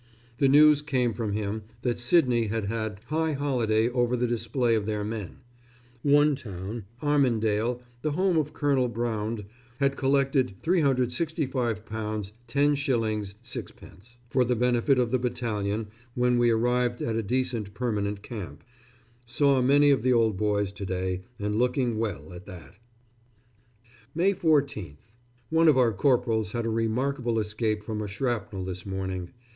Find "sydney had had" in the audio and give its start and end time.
1.99-3.01